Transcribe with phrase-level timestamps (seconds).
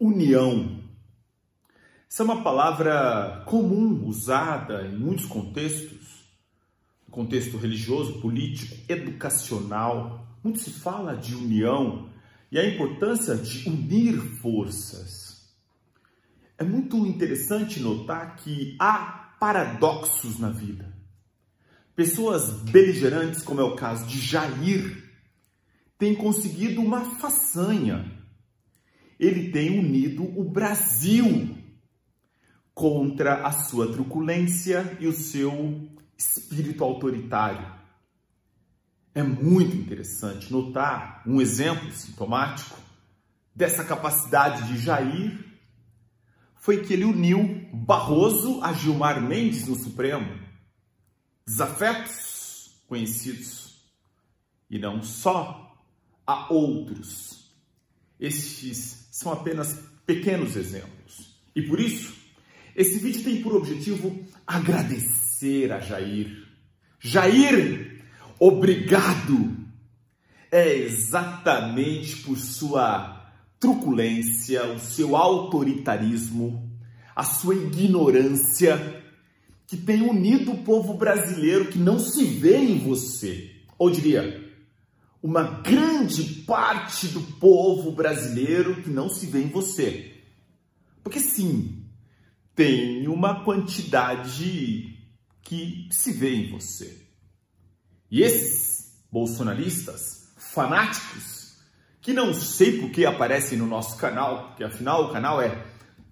[0.00, 0.78] união.
[2.10, 6.24] Essa é uma palavra comum usada em muitos contextos,
[7.10, 10.26] contexto religioso, político, educacional.
[10.42, 12.08] Muito se fala de união
[12.50, 15.48] e a importância de unir forças.
[16.56, 20.96] É muito interessante notar que há paradoxos na vida.
[21.94, 25.04] Pessoas beligerantes, como é o caso de Jair,
[25.98, 28.18] têm conseguido uma façanha
[29.18, 31.56] ele tem unido o Brasil
[32.74, 37.66] contra a sua truculência e o seu espírito autoritário.
[39.14, 42.78] É muito interessante notar um exemplo sintomático
[43.54, 45.48] dessa capacidade de Jair
[46.54, 50.38] foi que ele uniu Barroso a Gilmar Mendes no Supremo.
[51.46, 53.82] Desafetos conhecidos
[54.68, 55.82] e não só
[56.26, 57.47] a outros.
[58.20, 61.38] Estes são apenas pequenos exemplos.
[61.54, 62.14] E por isso,
[62.74, 66.46] esse vídeo tem por objetivo agradecer a Jair.
[67.00, 68.04] Jair,
[68.38, 69.56] obrigado!
[70.50, 76.70] É exatamente por sua truculência, o seu autoritarismo,
[77.14, 79.02] a sua ignorância,
[79.66, 83.50] que tem unido o povo brasileiro que não se vê em você.
[83.76, 84.47] Ou diria,
[85.22, 90.22] uma grande parte do povo brasileiro que não se vê em você.
[91.02, 91.84] Porque sim,
[92.54, 94.96] tem uma quantidade
[95.42, 97.06] que se vê em você.
[98.10, 101.56] E esses bolsonaristas fanáticos,
[102.00, 105.66] que não sei por que aparecem no nosso canal, porque afinal o canal é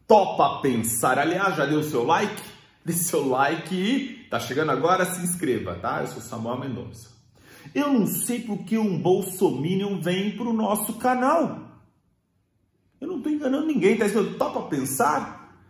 [0.06, 1.18] Topa Pensar.
[1.18, 2.42] Aliás, já deu seu like?
[2.84, 6.00] Dê seu like e tá chegando agora, se inscreva, tá?
[6.02, 7.15] Eu sou Samuel Mendonça.
[7.74, 11.66] Eu não sei porque um bolsominion vem para o nosso canal.
[13.00, 15.60] Eu não estou enganando ninguém, está escrito topa pensar.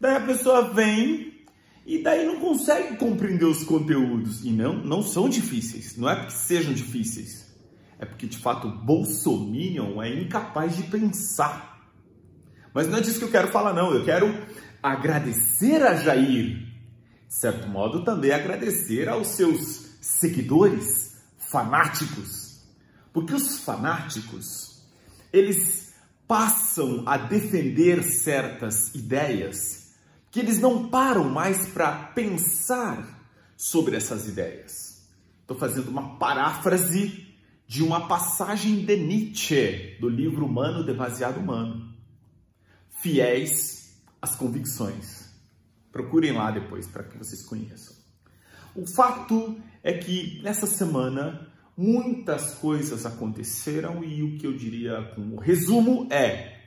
[0.00, 1.34] Daí a pessoa vem
[1.84, 4.44] e daí não consegue compreender os conteúdos.
[4.44, 7.46] E não, não são difíceis, não é porque sejam difíceis.
[7.98, 11.90] É porque de fato o bolsominion é incapaz de pensar.
[12.74, 14.32] Mas não é disso que eu quero falar não, eu quero
[14.82, 16.66] agradecer a Jair.
[17.26, 21.05] De certo modo também agradecer aos seus seguidores
[21.48, 22.60] fanáticos.
[23.12, 24.82] Porque os fanáticos,
[25.32, 25.94] eles
[26.26, 29.94] passam a defender certas ideias
[30.30, 33.26] que eles não param mais para pensar
[33.56, 35.08] sobre essas ideias.
[35.40, 37.26] Estou fazendo uma paráfrase
[37.66, 41.94] de uma passagem de Nietzsche, do livro Humano Demasiado Humano.
[43.00, 45.30] Fiéis às convicções.
[45.90, 47.96] Procurem lá depois para que vocês conheçam.
[48.76, 55.40] O fato é que nessa semana muitas coisas aconteceram e o que eu diria como
[55.40, 56.58] resumo é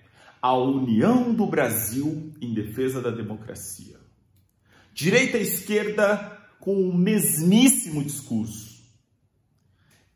[0.42, 3.97] a união do Brasil em defesa da democracia.
[4.92, 8.80] Direita e esquerda com o mesmíssimo discurso.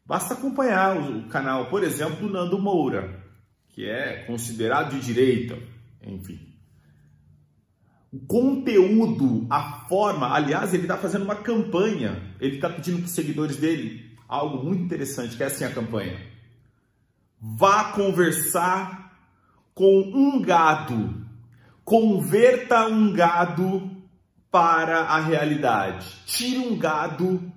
[0.03, 3.23] Basta acompanhar o canal, por exemplo, do Nando Moura,
[3.69, 5.59] que é considerado de direita,
[6.01, 6.52] enfim
[8.13, 10.31] o conteúdo, a forma.
[10.31, 12.21] Aliás, ele está fazendo uma campanha.
[12.39, 16.19] Ele está pedindo para os seguidores dele algo muito interessante, que é assim a campanha.
[17.41, 19.17] Vá conversar
[19.73, 21.25] com um gado.
[21.83, 23.91] Converta um gado
[24.51, 26.07] para a realidade.
[26.27, 27.51] Tire um gado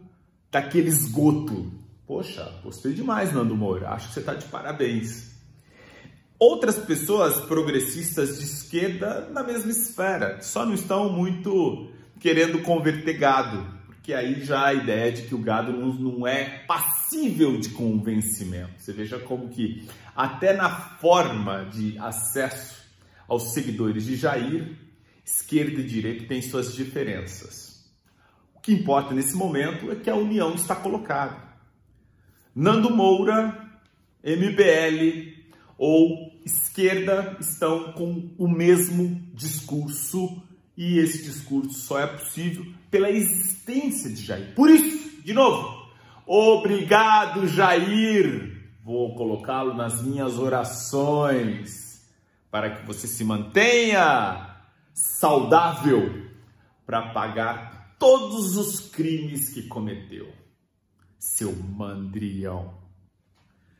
[0.51, 1.71] daquele esgoto.
[2.07, 3.91] Poxa, gostei demais, Nando Moura.
[3.91, 5.36] Acho que você está de parabéns.
[6.39, 13.67] Outras pessoas progressistas de esquerda na mesma esfera, só não estão muito querendo converter gado,
[13.87, 18.73] porque aí já a ideia de que o gado não, é passível de convencimento.
[18.79, 22.83] Você veja como que até na forma de acesso
[23.27, 24.77] aos seguidores de Jair,
[25.25, 27.85] esquerda e direita têm suas diferenças.
[28.55, 31.37] O que importa nesse momento é que a união está colocada.
[32.55, 33.71] Nando Moura,
[34.23, 35.36] MBL,
[35.79, 40.43] ou esquerda estão com o mesmo discurso
[40.77, 44.55] e esse discurso só é possível pela existência de Jair.
[44.55, 45.91] Por isso, de novo,
[46.27, 48.55] obrigado Jair.
[48.85, 52.07] Vou colocá-lo nas minhas orações
[52.51, 54.57] para que você se mantenha
[54.95, 56.27] saudável
[56.87, 60.33] para pagar todos os crimes que cometeu.
[61.19, 62.86] Seu mandrião.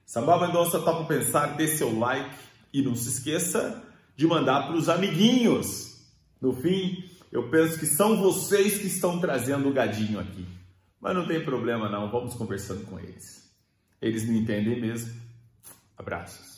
[0.07, 2.35] Sambal Mendonça Topa Pensar, dê seu like
[2.73, 3.83] e não se esqueça
[4.17, 6.01] de mandar para os amiguinhos.
[6.41, 10.47] No fim, eu penso que são vocês que estão trazendo o gadinho aqui.
[11.01, 13.53] Mas não tem problema não, vamos conversando com eles.
[14.01, 15.13] Eles me entendem mesmo.
[15.99, 16.56] Abraços.